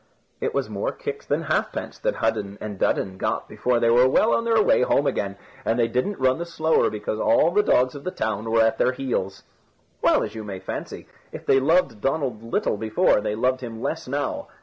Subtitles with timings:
[0.39, 4.33] It was more kicks than halfpence that Hudden and Dudden got before they were well
[4.33, 7.93] on their way home again, and they didn't run the slower because all the dogs
[7.93, 9.43] of the town were at their heels.
[10.01, 14.07] Well, as you may fancy, if they loved Donald little before, they loved him less
[14.07, 14.47] now.